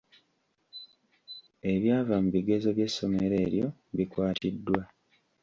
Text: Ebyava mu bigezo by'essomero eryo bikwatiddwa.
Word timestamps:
Ebyava 1.71 2.15
mu 2.23 2.29
bigezo 2.35 2.67
by'essomero 2.77 3.35
eryo 3.45 3.67
bikwatiddwa. 3.95 4.81